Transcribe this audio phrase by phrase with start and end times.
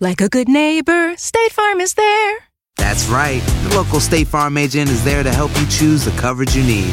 [0.00, 2.38] Like a good neighbor, State Farm is there.
[2.76, 3.40] That's right.
[3.62, 6.92] The local State Farm agent is there to help you choose the coverage you need.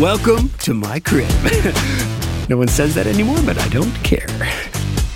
[0.00, 1.28] Welcome to my crib.
[2.48, 4.28] no one says that anymore, but I don't care.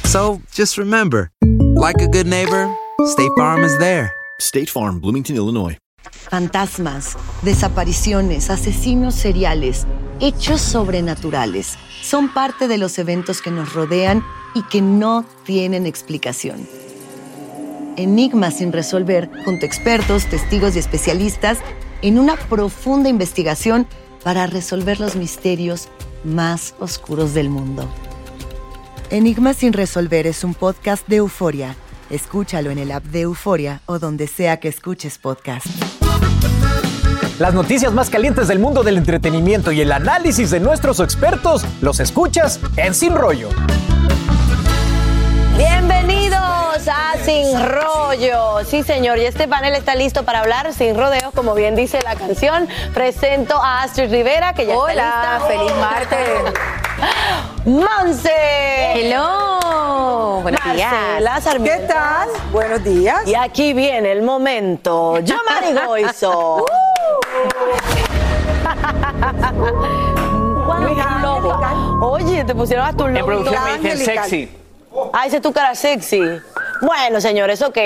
[0.06, 1.31] So just remember,
[1.77, 2.69] like a good neighbor,
[3.06, 4.12] State Farm is there.
[4.41, 5.78] State Farm, Bloomington, Illinois.
[6.03, 9.87] Fantasmas, desapariciones, asesinos seriales,
[10.19, 14.25] hechos sobrenaturales son parte de los eventos que nos rodean
[14.56, 16.67] y que no tienen explicación.
[17.97, 21.59] Enigmas sin resolver, junto a expertos, testigos y especialistas,
[22.03, 23.87] en una profunda investigación
[24.23, 25.89] para resolver los misterios
[26.25, 27.89] más oscuros del mundo.
[29.11, 31.75] Enigmas sin resolver es un podcast de euforia.
[32.11, 35.67] Escúchalo en el app de Euforia o donde sea que escuches podcast.
[37.39, 42.01] Las noticias más calientes del mundo del entretenimiento y el análisis de nuestros expertos los
[42.01, 43.49] escuchas en Sin Rollo.
[46.81, 48.64] Bienvenidos a Sin Rollo.
[48.64, 52.14] Sí, señor, y este panel está listo para hablar sin rodeos, como bien dice la
[52.14, 52.69] canción.
[52.95, 55.48] Presento a Astrid Rivera, que ya Hola, está lista.
[55.48, 56.55] feliz martes.
[57.67, 58.93] Monse.
[58.94, 60.94] Hello, buenos días.
[61.62, 62.28] ¿Qué tal?
[62.50, 63.26] Buenos días.
[63.26, 65.19] Y aquí viene el momento.
[65.21, 66.65] Yo, Mari Goizo.
[71.22, 71.59] Lobo.
[72.12, 73.26] Oye, te pusieron hasta un En lobo.
[73.26, 74.56] producción me dicen sexy.
[75.12, 76.21] Ah, esa es tu cara sexy.
[76.81, 77.79] Bueno, señores, ok.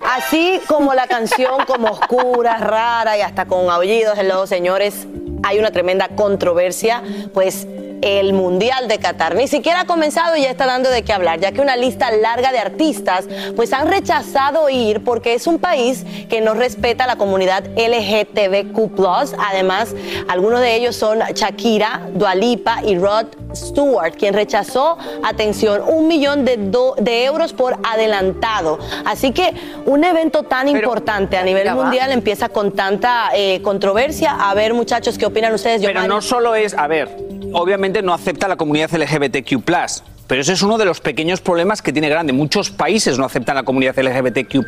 [0.00, 5.06] Así como la canción, como oscura, rara y hasta con aullidos en los señores,
[5.42, 7.02] hay una tremenda controversia,
[7.32, 7.66] pues
[8.02, 11.40] el Mundial de Qatar ni siquiera ha comenzado y ya está dando de qué hablar,
[11.40, 13.26] ya que una lista larga de artistas
[13.56, 19.34] pues han rechazado ir porque es un país que no respeta a la comunidad LGTBQ+.
[19.38, 19.94] Además,
[20.28, 26.56] algunos de ellos son Shakira, Dualipa y Rod Stewart, quien rechazó, atención, un millón de,
[26.56, 28.78] do- de euros por adelantado.
[29.04, 29.52] Así que
[29.86, 31.74] un evento tan importante a nivel va.
[31.74, 34.36] mundial empieza con tanta eh, controversia.
[34.40, 35.80] A ver, muchachos, ¿qué opinan ustedes?
[35.80, 36.08] Pero Giovanni?
[36.08, 37.08] no solo es, a ver,
[37.52, 39.62] obviamente no acepta la comunidad LGBTQ+,
[40.26, 42.32] pero ese es uno de los pequeños problemas que tiene grande.
[42.32, 44.64] Muchos países no aceptan la comunidad LGBTQ+,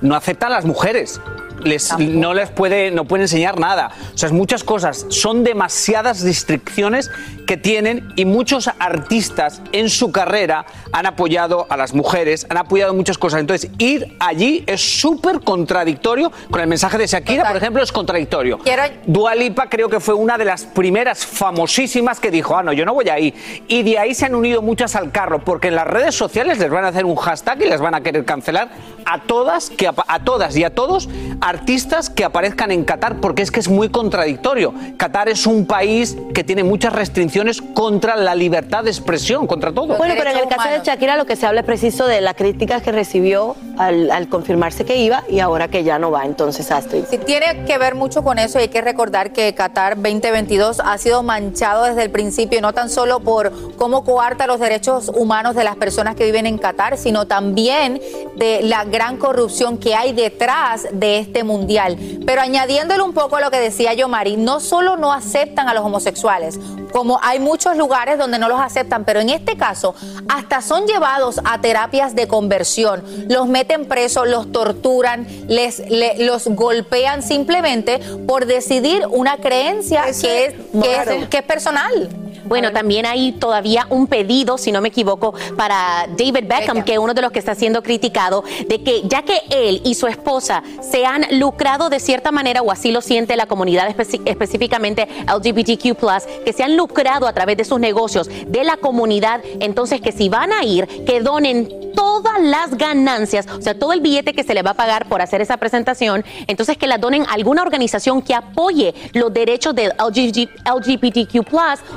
[0.00, 1.20] no aceptan a las mujeres.
[1.62, 3.90] Les, no les puede, no pueden enseñar nada.
[4.12, 5.06] O sea, es muchas cosas.
[5.08, 7.10] Son demasiadas restricciones
[7.46, 12.92] que tienen y muchos artistas en su carrera han apoyado a las mujeres, han apoyado
[12.92, 13.40] muchas cosas.
[13.40, 18.58] Entonces, ir allí es súper contradictorio con el mensaje de Shakira, por ejemplo, es contradictorio.
[19.06, 22.84] Dua Lipa creo que fue una de las primeras famosísimas que dijo, ah, no, yo
[22.84, 23.34] no voy ahí.
[23.68, 26.70] Y de ahí se han unido muchas al carro, porque en las redes sociales les
[26.70, 28.68] van a hacer un hashtag y les van a querer cancelar
[29.06, 31.08] a todas, que apa- a todas y a todos
[31.40, 34.72] artistas que aparezcan en Qatar, porque es que es muy contradictorio.
[34.96, 39.96] Qatar es un país que tiene muchas restricciones contra la libertad de expresión, contra todo.
[39.96, 42.34] Bueno, pero en el caso de Shakira lo que se habla es preciso de las
[42.34, 46.24] críticas que recibió al, al confirmarse que iba y ahora que ya no va.
[46.24, 47.04] Entonces, Astrid.
[47.10, 50.96] Sí, tiene que ver mucho con eso y hay que recordar que Qatar 2022 ha
[50.98, 54.73] sido manchado desde el principio, no tan solo por cómo coarta los derechos
[55.08, 58.00] humanos de las personas que viven en Qatar, sino también
[58.36, 61.96] de la gran corrupción que hay detrás de este mundial.
[62.26, 65.74] Pero añadiéndole un poco a lo que decía yo, Mari, no solo no aceptan a
[65.74, 66.58] los homosexuales,
[66.92, 69.94] como hay muchos lugares donde no los aceptan, pero en este caso
[70.28, 76.46] hasta son llevados a terapias de conversión, los meten presos, los torturan, les, le- los
[76.48, 80.10] golpean simplemente por decidir una creencia que
[80.46, 82.08] es, que, es, que es personal.
[82.44, 86.98] Bueno, también hay todavía un pedido, si no me equivoco, para David Beckham, que es
[86.98, 90.62] uno de los que está siendo criticado, de que ya que él y su esposa
[90.80, 93.88] se han lucrado de cierta manera, o así lo siente la comunidad
[94.24, 95.96] específicamente LGBTQ,
[96.44, 100.28] que se han lucrado a través de sus negocios de la comunidad, entonces que si
[100.28, 104.54] van a ir, que donen todas las ganancias, o sea, todo el billete que se
[104.54, 108.22] le va a pagar por hacer esa presentación, entonces que la donen a alguna organización
[108.22, 111.54] que apoye los derechos de LGBTQ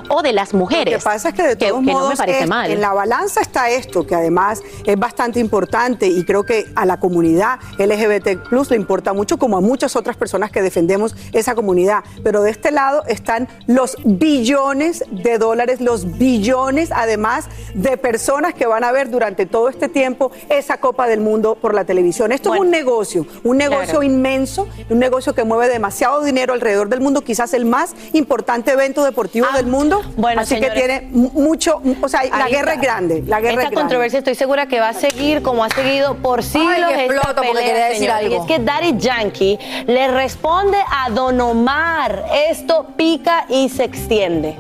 [0.09, 0.93] o de las mujeres.
[0.93, 2.71] Lo que pasa es que de Que- todos que no modos me parece es- mal.
[2.71, 6.99] en la balanza está esto, que además es bastante importante y creo que a la
[6.99, 8.37] comunidad LGBT
[8.69, 12.03] le importa mucho, como a muchas otras personas que defendemos esa comunidad.
[12.23, 18.67] Pero de este lado están los billones de dólares, los billones además de personas que
[18.67, 22.31] van a ver durante todo este tiempo esa Copa del Mundo por la televisión.
[22.31, 24.03] Esto es un negocio, un negocio Claro.
[24.03, 29.03] inmenso, un negocio que mueve demasiado dinero alrededor del mundo, quizás el más importante evento
[29.03, 30.01] deportivo del mundo.
[30.05, 30.74] Ah, bueno, Así señores.
[30.74, 32.74] que tiene mu- mucho, o sea, la guerra está.
[32.74, 33.75] es grande, la guerra Esta es grande.
[33.75, 37.35] controversia estoy segura que va a seguir como ha seguido por siglos que esta exploto
[37.44, 38.33] porque pelea, quería decir algo.
[38.35, 39.57] Y es que Daddy Yankee
[39.88, 42.25] le responde a Don Omar.
[42.50, 44.56] Esto pica y se extiende.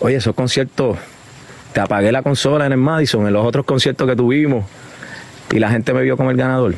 [0.00, 0.98] Oye, esos conciertos,
[1.72, 4.64] te apagué la consola en el Madison, en los otros conciertos que tuvimos,
[5.52, 6.74] y la gente me vio como el ganador.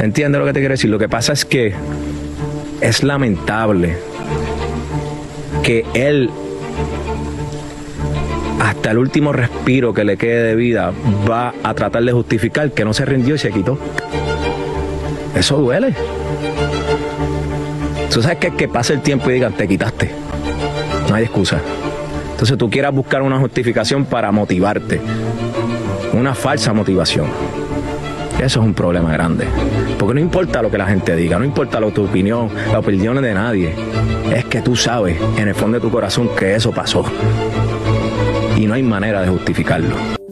[0.00, 0.90] ¿Entiendes lo que te quiero decir?
[0.90, 1.72] Lo que pasa es que
[2.80, 3.96] es lamentable
[5.62, 6.30] que él,
[8.60, 10.92] hasta el último respiro que le quede de vida,
[11.28, 13.78] va a tratar de justificar que no se rindió y se quitó.
[15.34, 15.94] Eso duele.
[18.12, 20.10] Tú sabes que, que pase el tiempo y digan, te quitaste.
[21.08, 21.60] No hay excusa.
[22.32, 25.00] Entonces tú quieras buscar una justificación para motivarte.
[26.12, 27.26] Una falsa motivación.
[28.40, 29.46] Eso es un problema grande.
[29.98, 33.20] Porque no importa lo que la gente diga, no importa lo, tu opinión, la opinión
[33.20, 33.74] de nadie.
[34.34, 37.04] Es que tú sabes en el fondo de tu corazón que eso pasó.
[38.56, 40.23] Y no hay manera de justificarlo.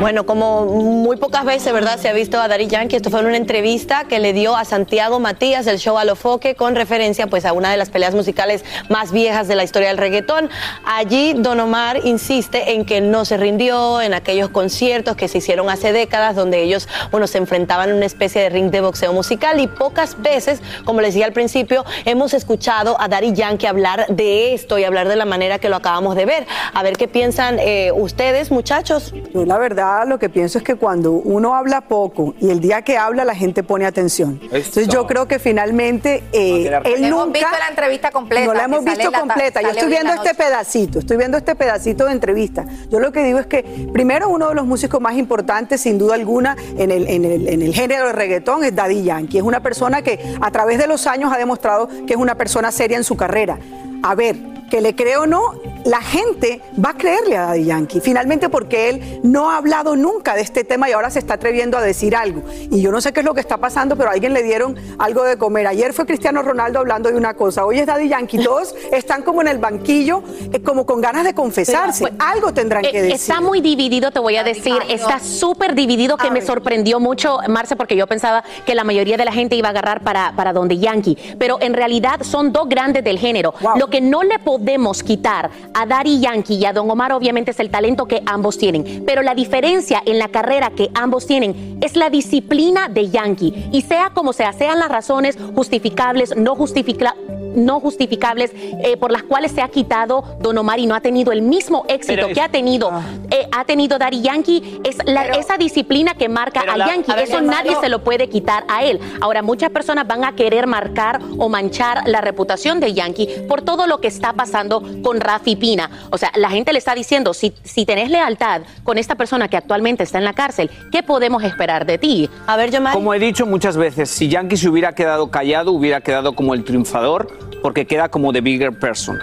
[0.00, 1.98] Bueno, como muy pocas veces, ¿verdad?
[1.98, 2.96] Se ha visto a Daddy Yankee.
[2.96, 6.74] Esto fue en una entrevista que le dio a Santiago Matías del show Alofoque con
[6.74, 10.50] referencia pues a una de las peleas musicales más viejas de la historia del reggaetón.
[10.84, 15.68] Allí Don Omar insiste en que no se rindió en aquellos conciertos que se hicieron
[15.70, 19.60] hace décadas donde ellos, bueno, se enfrentaban en una especie de ring de boxeo musical
[19.60, 24.54] y pocas veces, como les decía al principio, hemos escuchado a Daddy Yankee hablar de
[24.54, 26.46] esto y hablar de la manera que lo acabamos de ver.
[26.74, 29.12] A ver qué piensan eh, ustedes, muchachos.
[29.46, 32.96] La verdad lo que pienso es que cuando uno habla poco y el día que
[32.96, 34.40] habla la gente pone atención.
[34.42, 37.38] Entonces yo creo que finalmente eh, él Hemos nunca...
[37.38, 38.46] visto la entrevista completa.
[38.46, 39.62] No la hemos visto la completa.
[39.62, 42.64] Yo estoy viendo este pedacito, estoy viendo este pedacito de entrevista.
[42.90, 46.14] Yo lo que digo es que primero uno de los músicos más importantes, sin duda
[46.14, 49.38] alguna, en el, en el, en el género de reggaetón es Daddy Yankee.
[49.38, 52.70] Es una persona que a través de los años ha demostrado que es una persona
[52.72, 53.58] seria en su carrera.
[54.02, 54.36] A ver,
[54.70, 55.52] que le creo o no,
[55.84, 60.34] la gente va a creerle a Daddy Yankee, finalmente porque él no ha hablado nunca
[60.34, 62.42] de este tema y ahora se está atreviendo a decir algo.
[62.70, 64.76] Y yo no sé qué es lo que está pasando, pero a alguien le dieron
[64.98, 65.66] algo de comer.
[65.66, 69.42] Ayer fue Cristiano Ronaldo hablando de una cosa, hoy es Daddy Yankee, todos están como
[69.42, 72.04] en el banquillo, eh, como con ganas de confesarse.
[72.04, 73.12] Pero, algo tendrán que Eh, decir.
[73.14, 74.76] Está muy dividido, te voy a decir.
[74.88, 79.24] Está súper dividido que me sorprendió mucho, Marce, porque yo pensaba que la mayoría de
[79.24, 81.16] la gente iba a agarrar para, para donde Yankee.
[81.38, 83.54] Pero en realidad son dos grandes del género.
[83.76, 87.60] Lo que no le podemos quitar a Daddy Yankee y a Don Omar, obviamente, es
[87.60, 89.04] el talento que ambos tienen.
[89.06, 93.70] Pero la diferencia en la carrera que ambos tienen es la disciplina de Yankee.
[93.72, 99.22] Y sea como sea, sean las razones justificables, no justificables no justificables eh, por las
[99.22, 102.48] cuales se ha quitado Don Omar y no ha tenido el mismo éxito que ha
[102.48, 102.90] tenido
[103.32, 107.16] eh, ha tenido Daddy Yankee es la- esa disciplina que marca a la- Yankee a
[107.16, 110.66] ver, eso nadie se lo puede quitar a él ahora muchas personas van a querer
[110.66, 115.56] marcar o manchar la reputación de Yankee por todo lo que está pasando con Rafi
[115.56, 119.48] Pina o sea la gente le está diciendo si, si tenés lealtad con esta persona
[119.48, 122.28] que actualmente está en la cárcel ¿qué podemos esperar de ti?
[122.46, 126.00] A ver, yo Como he dicho muchas veces, si Yankee se hubiera quedado callado, hubiera
[126.02, 127.28] quedado como el triunfador,
[127.62, 129.18] porque queda como the bigger person.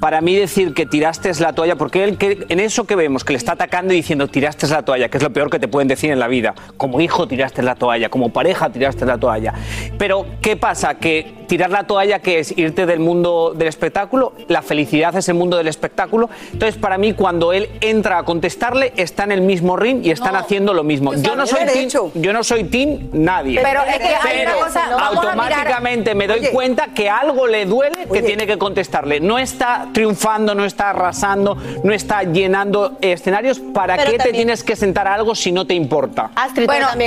[0.00, 3.34] Para mí decir que tiraste la toalla, porque él que- en eso que vemos, que
[3.34, 5.88] le está atacando y diciendo tiraste la toalla, que es lo peor que te pueden
[5.88, 6.54] decir en la vida.
[6.78, 9.52] Como hijo tiraste la toalla, como pareja tiraste la toalla.
[9.98, 10.94] Pero, ¿qué pasa?
[10.94, 15.34] Que tirar la toalla, que es irte del mundo del espectáculo, la felicidad es el
[15.34, 16.30] mundo del espectáculo.
[16.52, 20.36] Entonces, para mí, cuando él entra a contestarle, está en el mismo ring y están
[20.36, 21.12] haciendo lo mismo.
[21.14, 23.60] Yo no soy team, yo no soy team nadie.
[23.60, 28.06] Pero es que hay una Pero cosa, automáticamente me doy cuenta que algo le duele
[28.12, 29.18] que tiene que contestarle.
[29.18, 33.58] No está triunfando, no está arrasando, no está llenando escenarios.
[33.74, 36.30] ¿Para Pero qué te también- tienes que sentar a algo si no te importa?
[36.36, 36.98] Astrid, Bueno, él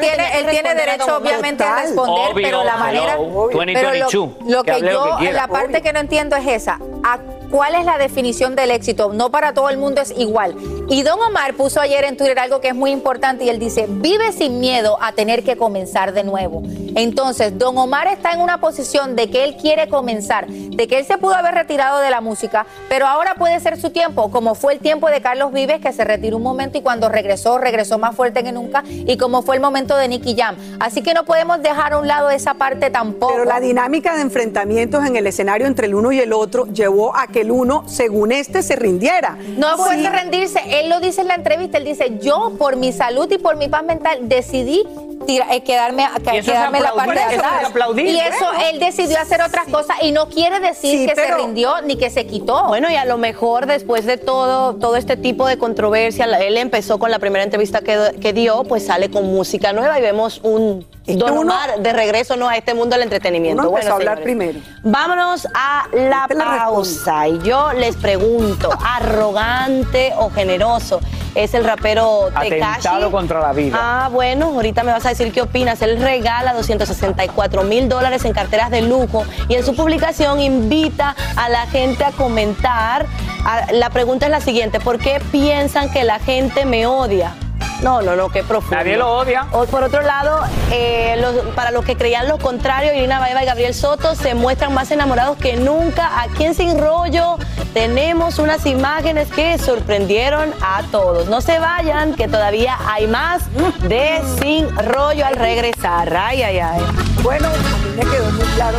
[0.00, 3.14] tiene, él tiene derecho obviamente a responder, Obvio, pero la manera...
[3.14, 3.48] hello,
[3.90, 6.78] pero 2022, lo, lo que yo, que la parte que no entiendo es esa.
[7.02, 7.18] ¿A
[7.54, 9.12] cuál es la definición del éxito.
[9.12, 10.56] No para todo el mundo es igual.
[10.88, 13.86] Y Don Omar puso ayer en Twitter algo que es muy importante y él dice,
[13.88, 16.64] vive sin miedo a tener que comenzar de nuevo.
[16.96, 21.04] Entonces, Don Omar está en una posición de que él quiere comenzar, de que él
[21.04, 24.72] se pudo haber retirado de la música, pero ahora puede ser su tiempo, como fue
[24.72, 28.16] el tiempo de Carlos Vives, que se retiró un momento y cuando regresó, regresó más
[28.16, 30.56] fuerte que nunca, y como fue el momento de Nicky Jam.
[30.80, 33.32] Así que no podemos dejar a un lado esa parte tampoco.
[33.32, 37.16] Pero la dinámica de enfrentamientos en el escenario entre el uno y el otro llevó
[37.16, 39.36] a que el uno, según este, se rindiera.
[39.56, 39.82] No Sí.
[39.84, 40.60] puede rendirse.
[40.80, 41.78] Él lo dice en la entrevista.
[41.78, 44.82] Él dice, yo por mi salud y por mi paz mental decidí
[45.26, 47.70] tira- eh, quedarme, Y eso es quedarme la parte de aplaudir, eso es atrás.
[47.70, 48.60] aplaudir, y eso, bueno.
[48.70, 52.10] él decidió hacer otras cosas y no quiere decir Sí, que se rindió ni que
[52.10, 52.64] se quitó.
[52.68, 56.98] Bueno, y a lo mejor después de todo, todo este tipo de controversia, él empezó
[56.98, 60.84] con la primera entrevista que, que dio, pues sale con música nueva y vemos un
[61.06, 62.48] Don uno- Omar de regreso ¿no?
[62.48, 63.60] a este mundo del entretenimiento.
[63.62, 64.58] Uno Bueno, a hablar primero.
[64.82, 67.28] Vámonos a la pausa.
[67.28, 71.00] Y yo les pregunto, ¿arrogante o generoso
[71.34, 72.88] es el rapero Tekashi?
[73.10, 73.76] Contra la vida.
[73.78, 75.82] Ah, bueno, ahorita me vas a decir qué opinas.
[75.82, 81.48] Él regala 264 mil dólares en carteras de lujo y en su publicación invita a
[81.48, 83.06] la gente a comentar.
[83.44, 87.34] Ah, La pregunta es la siguiente, ¿por qué piensan que la gente me odia?
[87.82, 88.76] No, no, no, qué profundo.
[88.76, 89.46] Nadie lo odia.
[89.52, 90.40] O, por otro lado,
[90.70, 94.72] eh, los- para los que creían lo contrario, Irina Baeva y Gabriel Soto se muestran
[94.72, 96.22] más enamorados que nunca.
[96.22, 97.36] Aquí en Sin Rollo
[97.74, 101.28] tenemos unas imágenes que sorprendieron a todos.
[101.28, 103.42] No se vayan, que todavía hay más
[103.82, 106.16] de Sin Rollo al regresar.
[106.16, 106.80] Ay, ay, ay.
[107.22, 108.78] Bueno, a mí me quedó muy claro.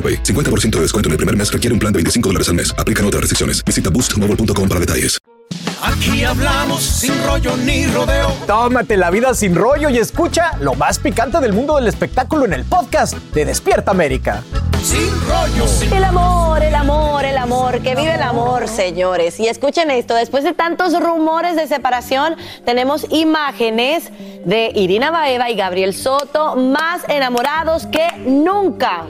[0.00, 0.22] AroPay.
[0.22, 2.74] 50% de descuento en el primer mes requiere un plan de 25 dólares al mes.
[2.78, 3.62] Aplican otras restricciones.
[3.64, 5.20] Visita boostmobile.com para detalles.
[5.82, 8.32] Aquí hablamos sin rollo ni rodeo.
[8.46, 12.52] Tómate la vida sin rollo y escucha lo más picante del mundo del espectáculo en
[12.52, 14.42] el podcast de Despierta América.
[14.82, 15.64] Sin rollo.
[15.94, 19.40] El amor, el amor, el amor, que vive el amor, señores.
[19.40, 24.10] Y escuchen esto, después de tantos rumores de separación, tenemos imágenes
[24.44, 29.06] de Irina Baeva y Gabriel Soto más enamorados que nunca.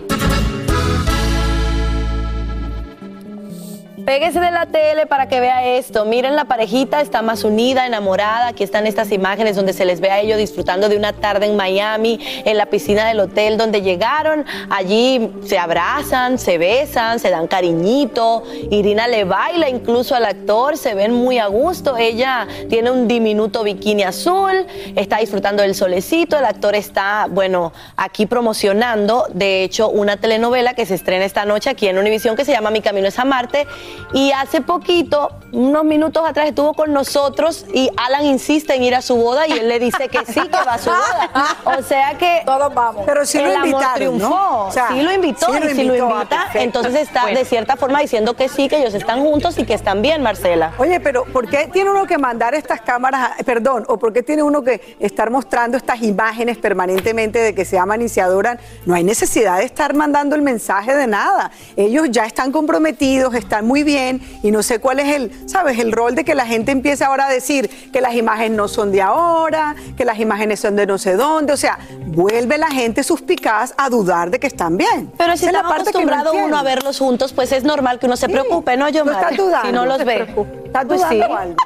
[4.04, 6.04] Péguese de la tele para que vea esto.
[6.04, 8.49] Miren, la parejita está más unida, enamorada.
[8.49, 11.57] Aquí están estas imágenes donde se les ve a ellos disfrutando de una tarde en
[11.57, 14.45] Miami, en la piscina del hotel donde llegaron.
[14.71, 18.42] Allí se abrazan, se besan, se dan cariñito.
[18.71, 21.97] Irina le baila incluso al actor, se ven muy a gusto.
[21.97, 24.66] Ella tiene un diminuto bikini azul,
[24.97, 26.38] está disfrutando del solecito.
[26.38, 31.71] El actor está, bueno, aquí promocionando, de hecho, una telenovela que se estrena esta noche
[31.71, 33.66] aquí en Univisión que se llama Mi Camino es a Marte.
[34.13, 39.03] Y hace poquito unos minutos atrás estuvo con nosotros y Alan insiste en ir a
[39.03, 41.57] su boda y él le dice que sí, que va a su boda.
[41.79, 43.03] O sea que todos vamos.
[43.05, 44.29] Pero sí lo amor invitaron, triunfó.
[44.29, 44.67] ¿no?
[44.67, 46.59] O sea, sí lo invitó sí lo y si lo ah, invita, perfecto.
[46.59, 47.39] entonces está Bueno.
[47.39, 50.73] de cierta forma diciendo que sí, que ellos están juntos y que están bien, Marcela.
[50.79, 54.23] Oye, pero ¿por qué tiene uno que mandar estas cámaras, a- perdón, o por qué
[54.23, 58.61] tiene uno que estar mostrando estas imágenes permanentemente de que se aman y se adoran?
[58.87, 61.51] No hay necesidad de estar mandando el mensaje de nada.
[61.77, 65.79] Ellos ya están comprometidos, están muy bien y no sé cuál es el, ¿sabes?
[65.79, 68.93] El rol de que la gente empiece ahora a decir que las imágenes no son
[68.93, 71.53] de ahora, que las imágenes son de no sé dónde.
[71.53, 75.13] O sea, vuelve la gente suspicaz a dudar de que están bien.
[75.17, 78.07] Pero si es parte que no acostumbrado uno a verlos juntos, pues es normal que
[78.07, 80.23] uno se preocupe, ¿no, yo No estás dudando, Si no no los ve.
[80.65, 81.33] ¿Estás Pues dudando sí.
[81.33, 81.57] algo?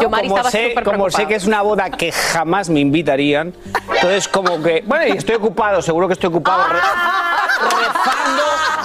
[0.00, 3.54] Yomari como estaba sé, súper como sé que es una boda que jamás me invitarían,
[3.94, 6.78] entonces como que, bueno, y estoy ocupado, seguro que estoy ocupado re-
[7.58, 8.42] rezando,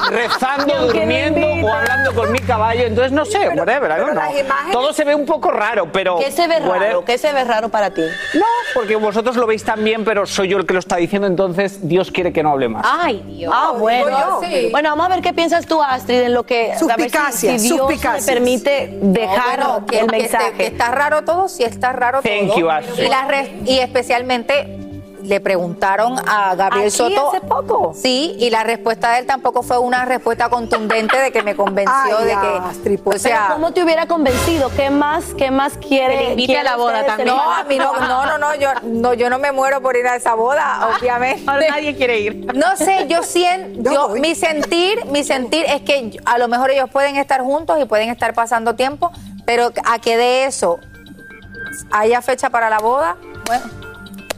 [0.10, 4.39] rezando, durmiendo o hablando con mi caballo, entonces no sé, whatever, pero las know.
[4.39, 6.18] imágenes- Todo se ve un poco raro, pero...
[6.20, 6.82] ¿Qué se ve whatever.
[6.82, 7.06] raro?
[7.06, 8.01] ¿Qué se ve raro para ti?
[8.34, 11.27] No, porque vosotros lo veis tan bien, pero soy yo el que lo está diciendo,
[11.27, 12.86] entonces Dios quiere que no hable más.
[12.88, 13.53] Ay, Dios.
[13.56, 14.10] Ah, bueno.
[14.10, 14.70] yo, sí.
[14.72, 17.68] Bueno, vamos a ver qué piensas tú, Astrid, en lo que a ver si- si,
[17.68, 18.25] Dios suspicacias.
[18.27, 20.46] me permite dejar No, bueno, que, el que mensaje.
[20.48, 22.60] esté- que está raro todo, sí está raro Thank todo.
[22.60, 23.03] you, Astrid.
[23.06, 24.80] y, la re- y especialmente
[25.24, 27.30] le preguntaron a Gabriel Aquí Soto.
[27.30, 27.94] hace poco.
[27.96, 32.18] Sí, y la respuesta de él tampoco fue una respuesta contundente de que me convenció
[32.20, 32.32] Ay, de
[32.84, 32.98] que.
[32.98, 34.70] por O sea, Pero ¿cómo te hubiera convencido?
[34.75, 36.36] ¿Qué más, qué más quiere?
[36.36, 37.30] Que a la boda también.
[37.30, 40.06] no, a mí no, no, no, no, yo no, yo no me muero por ir
[40.08, 41.44] a esa boda, obviamente.
[41.50, 42.53] Ahora nadie quiere ir.
[42.56, 44.20] No sé, yo siento, Yo yo, voy.
[44.20, 48.10] mi sentir, mi sentir es que a lo mejor ellos pueden estar juntos y pueden
[48.10, 49.12] estar pasando tiempo,
[49.46, 50.80] pero a que de eso
[51.92, 53.15] haya fecha para la boda,
[53.48, 53.93] bueno.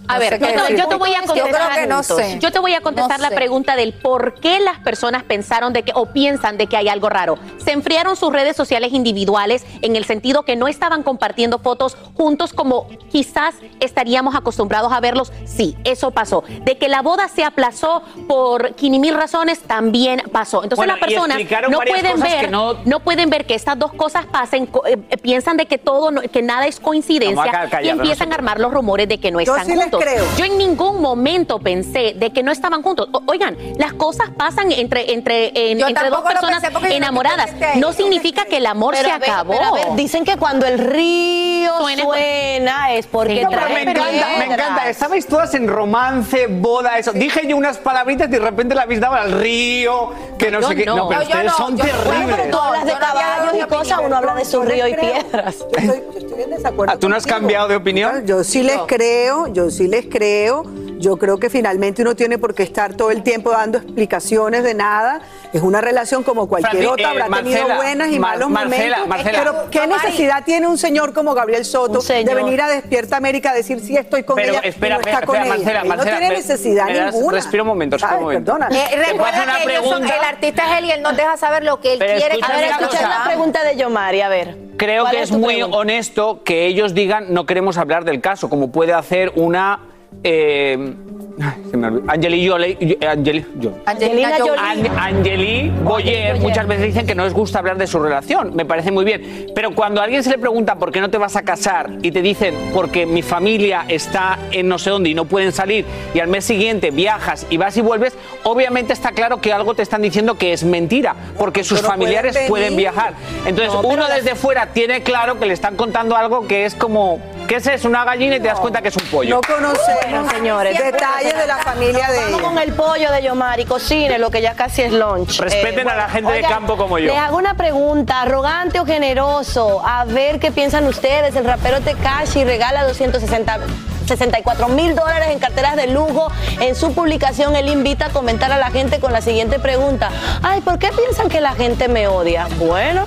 [0.07, 0.77] A no ver, yo te, decir.
[0.77, 1.69] yo te voy a Yo contestar.
[1.71, 2.39] creo que no sé.
[2.39, 3.35] Yo te voy a contestar No la sé.
[3.35, 7.09] pregunta del por qué las personas pensaron de que o piensan de que hay algo
[7.09, 7.37] raro.
[7.57, 12.53] Se enfriaron sus redes sociales individuales en el sentido que no estaban compartiendo fotos juntos
[12.53, 15.31] como quizás estaríamos acostumbrados a verlos.
[15.45, 16.43] Sí, eso pasó.
[16.61, 20.63] De que la boda se aplazó por quini mil razones también pasó.
[20.63, 21.37] Entonces Bueno, las personas
[21.69, 25.17] no pueden ver que no- no pueden ver que estas dos cosas pasen, eh, eh,
[25.17, 29.07] piensan de que todo no- que nada es coincidencia y empiezan a armar los rumores
[29.07, 30.25] de que no están sí creo.
[30.37, 33.07] Yo en ningún momento pensé de que no estaban juntos.
[33.11, 37.51] O- oigan, las cosas pasan entre entre en- entre dos personas enamoradas.
[37.77, 39.53] No significa que el amor Pero se ver, acabó.
[39.53, 43.73] pero a ver, dicen que cuando el río Suena- suena, es porque No, Pero trae
[43.85, 44.89] me encanta, me encanta.
[44.89, 47.11] Estabais todas en romance, boda, eso.
[47.13, 50.75] Dije yo unas palabritas y de repente la habéis dado al río, que no sé
[50.75, 50.85] qué.
[50.85, 50.95] no.
[50.95, 52.35] No, pero ustedes no, son terribles.
[52.37, 55.55] pero tú hablas de caballos y cosas, uno habla de su río y piedras.
[55.59, 56.93] Yo estoy, en desacuerdo.
[56.93, 58.25] Ah, ¿Tú no has cambiado de opinión?
[58.25, 60.63] Yo sí les creo, yo sí les creo.
[60.97, 64.73] Yo creo que finalmente uno tiene por qué estar todo el tiempo dando explicaciones de
[64.73, 65.19] nada.
[65.51, 69.07] Es una relación como cualquier otra, eh, habrá tenido buenas y Mar- malos Marcela, momentos.
[69.07, 69.39] Marcela.
[69.39, 73.53] Pero ¿qué necesidad tiene un señor como Gabriel Soto de venir a Despierta América a
[73.53, 75.63] decir si estoy con Pero ella espera, y no está espera, con espera, ella?
[75.63, 77.35] Marcela, Ahí Marcela, no tiene me- necesidad me das- ninguna.
[77.37, 78.53] respira un momento, respira un momento.
[78.53, 78.69] Perdona.
[78.75, 80.15] Eh, recuerda que ellos son, pregunta.
[80.17, 82.47] el artista es él y él nos deja saber lo que él Pero quiere A
[82.47, 83.09] ver, una escucha cosa.
[83.19, 84.64] la pregunta de Yomari, a ver.
[84.77, 85.77] Creo ¿Cuál que es muy pregunta?
[85.77, 89.79] honesto que ellos digan no queremos hablar del caso, como puede hacer una.
[90.23, 90.95] Eh,
[91.71, 92.11] se me olvidó.
[92.11, 92.77] Angeli Jolie.
[92.79, 93.45] eh, Angeli,
[93.85, 94.89] Angelina Jolie.
[94.89, 98.55] An- Angeli Boyer muchas veces dicen que no les gusta hablar de su relación.
[98.55, 99.47] Me parece muy bien.
[99.53, 102.11] Pero cuando a alguien se le pregunta por qué no te vas a casar y
[102.11, 106.19] te dicen porque mi familia está en no sé dónde y no pueden salir y
[106.19, 110.01] al mes siguiente viajas y vas y vuelves, obviamente está claro que algo te están
[110.01, 112.49] diciendo que es mentira porque sus Pero pueden familiares venir.
[112.49, 113.13] pueden viajar.
[113.45, 116.65] Entonces No, pero uno las- desde fuera tiene claro que le están contando algo que
[116.65, 117.87] es como, ¿qué es eso?
[117.87, 119.35] Una gallina y te das cuenta que es un pollo.
[119.35, 120.77] No conocemos señores.
[120.77, 122.41] detalles de la familia de Vamos ella.
[122.47, 125.39] con el pollo de Yomari, cocine, lo que ya casi es lunch.
[125.39, 127.07] Eh, Respeten a la gente de campo como yo.
[127.13, 131.35] Les hago una pregunta, arrogante o generoso, a ver qué piensan ustedes.
[131.35, 133.59] El rapero Tekashi regala 260
[134.07, 136.31] 64 mil dólares en carteras de lujo.
[136.61, 140.11] En su publicación, él invita a comentar a la gente con la siguiente pregunta.
[140.43, 142.47] Ay, ¿por qué piensan que la gente me odia?
[142.59, 143.05] Bueno,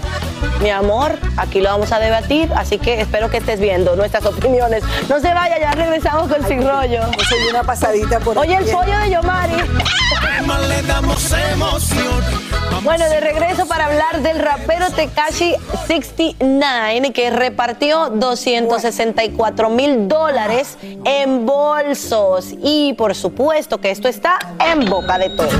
[0.61, 4.83] mi amor, aquí lo vamos a debatir, así que espero que estés viendo nuestras opiniones.
[5.09, 7.01] No se vaya, ya regresamos con Sin Rollo.
[7.17, 9.55] Yo soy una pasadita por Oye, el pollo de Yomari.
[10.69, 12.25] le damos emoción.
[12.83, 15.55] Bueno, de regreso para hablar del rapero Tekashi
[15.87, 22.55] 69 que repartió 264 mil dólares en bolsos.
[22.63, 25.55] Y por supuesto que esto está en boca de todos.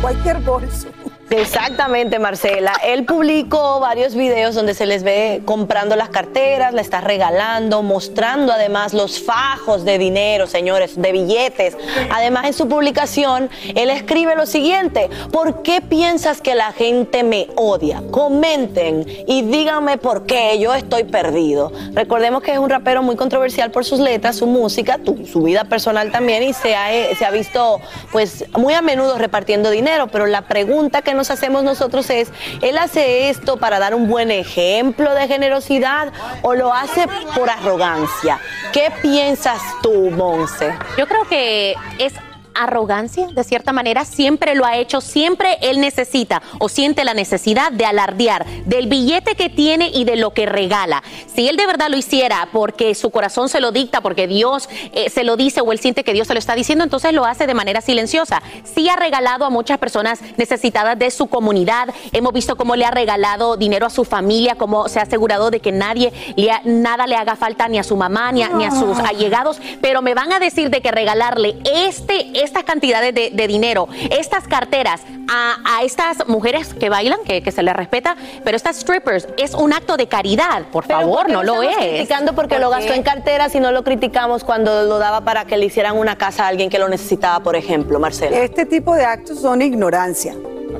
[0.00, 0.88] Cualquier bolso.
[1.30, 2.72] Exactamente, Marcela.
[2.84, 8.52] Él publicó varios videos donde se les ve comprando las carteras, la está regalando, mostrando
[8.52, 11.76] además los fajos de dinero, señores, de billetes.
[12.10, 17.48] Además, en su publicación, él escribe lo siguiente, ¿por qué piensas que la gente me
[17.56, 18.02] odia?
[18.10, 21.72] Comenten y díganme por qué yo estoy perdido.
[21.92, 26.12] Recordemos que es un rapero muy controversial por sus letras, su música, su vida personal
[26.12, 27.80] también y se ha, eh, se ha visto
[28.12, 32.28] pues muy a menudo repartiendo dinero, pero la pregunta que nos hacemos nosotros es,
[32.60, 38.38] ¿él hace esto para dar un buen ejemplo de generosidad o lo hace por arrogancia?
[38.72, 40.74] ¿Qué piensas tú, Monse?
[40.98, 42.12] Yo creo que es
[42.54, 47.72] arrogancia, de cierta manera, siempre lo ha hecho, siempre él necesita o siente la necesidad
[47.72, 51.02] de alardear del billete que tiene y de lo que regala.
[51.34, 55.10] Si él de verdad lo hiciera porque su corazón se lo dicta, porque Dios eh,
[55.10, 57.46] se lo dice o él siente que Dios se lo está diciendo, entonces lo hace
[57.46, 58.42] de manera silenciosa.
[58.64, 62.90] Sí ha regalado a muchas personas necesitadas de su comunidad, hemos visto cómo le ha
[62.90, 67.06] regalado dinero a su familia, cómo se ha asegurado de que nadie le ha- nada
[67.06, 70.14] le haga falta ni a su mamá ni a, ni a sus allegados, pero me
[70.14, 75.56] van a decir de que regalarle este, estas cantidades de, de dinero, estas carteras a,
[75.78, 79.72] a estas mujeres que bailan, que, que se les respeta, pero estas strippers es un
[79.72, 81.76] acto de caridad, por favor, no lo es.
[81.76, 82.98] criticando porque lo ¿Por gastó qué?
[82.98, 86.44] en carteras y no lo criticamos cuando lo daba para que le hicieran una casa
[86.44, 88.36] a alguien que lo necesitaba, por ejemplo, Marcela.
[88.38, 90.34] Este tipo de actos son ignorancia.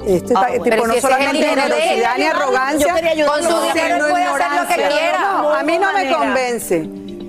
[0.07, 0.65] Este Ah, bueno.
[0.65, 2.93] tipo, Pero no si solamente generosidad ni arrogancia.
[3.27, 5.21] Con su dinero él puede hacer lo que quiera.
[5.21, 6.19] No, a mí no me manera.
[6.19, 6.81] convence.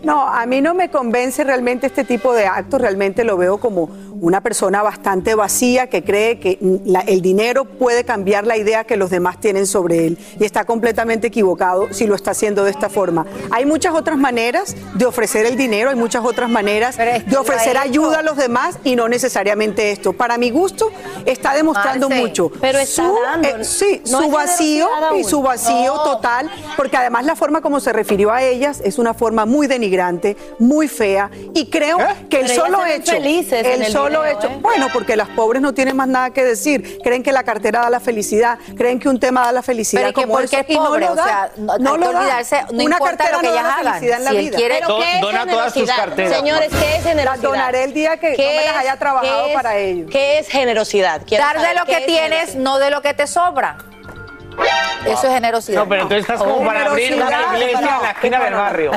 [0.03, 2.81] No, a mí no me convence realmente este tipo de actos.
[2.81, 3.87] Realmente lo veo como
[4.21, 8.95] una persona bastante vacía que cree que la- el dinero puede cambiar la idea que
[8.97, 10.17] los demás tienen sobre él.
[10.39, 13.25] Y está completamente equivocado si lo está haciendo de esta forma.
[13.51, 18.19] Hay muchas otras maneras de ofrecer el dinero, hay muchas otras maneras de ofrecer ayuda
[18.19, 20.13] a los demás y no necesariamente esto.
[20.13, 20.91] Para mi gusto,
[21.25, 25.41] está demostrando Marce, mucho pero está su, dando, eh, sí, no su vacío y su
[25.41, 26.03] vacío No.
[26.03, 30.35] total, porque además la forma como se refirió a ellas es una forma muy denigrante,
[30.59, 31.97] muy fea, y creo
[32.29, 34.57] que el Pero solo hecho, felices en el el solo video, hecho, ¿eh?
[34.61, 37.89] bueno, porque las pobres no tienen más nada que decir, creen que la cartera da
[37.89, 40.55] la felicidad, creen que un tema da la felicidad Pero ¿y que como por eso,
[40.55, 41.05] qué es y no pobre?
[41.05, 42.19] lo O da, sea, no- que lo da.
[42.19, 43.93] olvidarse, no Una importa cartera lo que no da ellas la hagan.
[43.93, 44.57] felicidad en la Si él vida.
[44.57, 45.95] quiere- ¿Pero Do- qué es dona todas tus generosidad?
[46.05, 47.25] carteras, Señores, ¿qué es generosidad?
[47.25, 50.05] Las donaré el día que ¿Qué no me las es- haya trabajado es- para ello.
[50.11, 51.21] ¿Qué es generosidad?
[51.25, 53.77] Quiero Dar de lo ¿qué que es tienes, no de lo que te sobra.
[55.11, 55.79] Eso es generosidad.
[55.79, 58.91] No, pero entonces estás como para abrir una iglesia en la esquina del barrio.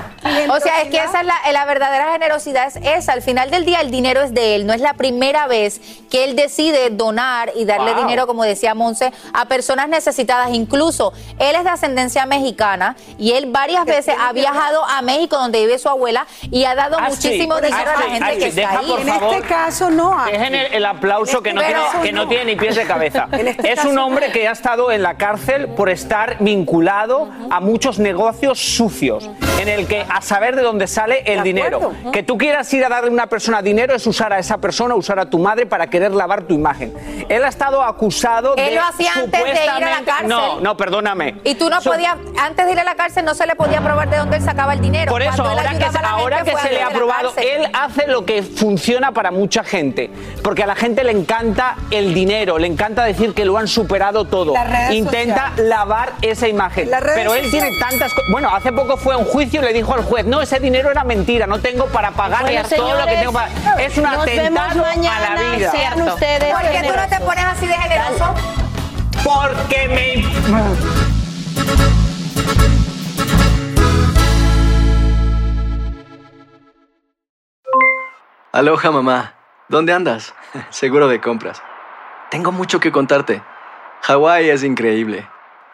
[0.51, 3.13] O sea, es que esa es la, la verdadera generosidad es esa.
[3.13, 4.67] Al final del día el dinero es de él.
[4.67, 8.03] No es la primera vez que él decide donar y darle Wow.
[8.03, 10.51] dinero, como decía Monse, a personas necesitadas.
[10.53, 15.61] Incluso él es de ascendencia mexicana y él varias veces ha viajado a México donde
[15.61, 17.29] vive su abuela y ha dado Ah, sí.
[17.29, 18.11] muchísimo Ah, dinero a la sí.
[18.11, 18.87] gente Ah, que está Deja, ahí.
[18.91, 19.35] por favor.
[19.35, 20.25] este caso no.
[20.27, 23.27] Dejen el, el aplauso que, no Pero- tiene, que no tiene ni pies de cabeza.
[23.39, 24.07] En este es un no.
[24.07, 29.29] hombre que ha estado en la cárcel por estar vinculado a muchos negocios sucios,
[29.61, 31.77] en el que a saber de dónde sale el De dinero.
[31.79, 32.13] acuerdo.
[32.13, 34.95] Que tú quieras ir a darle a una persona dinero es usar a esa persona,
[34.95, 36.93] usar a tu madre para querer lavar tu imagen.
[37.29, 40.29] Él ha estado acusado Él de lo hacía antes de ir a la supuestamente- cárcel.
[40.29, 41.35] No, no, perdóname.
[41.45, 43.81] Y tú no Su- podías, antes de ir a la cárcel no se le podía
[43.81, 45.11] probar de dónde él sacaba el dinero.
[45.11, 48.43] Por eso, él ahora que, ahora que se le ha probado, él hace lo que
[48.43, 50.11] funciona para mucha gente.
[50.43, 54.25] Porque a la gente le encanta el dinero, le encanta decir que lo han superado
[54.25, 54.55] todo.
[54.91, 55.88] Intenta lavar
[56.23, 56.89] esa imagen.
[56.91, 58.31] Pero él tiene tantas cosas.
[58.31, 60.91] Bueno, hace poco fue a un juicio y le dijo al juez: No, ese dinero
[60.91, 63.49] era mentira, no tengo para pagar Bueno, todo lo que tengo para.
[63.81, 65.71] Es un atentado a mañana, la vida.
[65.71, 68.35] sean ustedes ¿Por qué tú no te pones así de generoso?
[69.25, 70.99] Porque me.
[78.53, 79.35] Aloha mamá,
[79.69, 80.35] ¿dónde andas?
[80.71, 81.63] Seguro de compras.
[82.31, 83.43] Tengo mucho que contarte.
[84.03, 85.29] Hawái es increíble.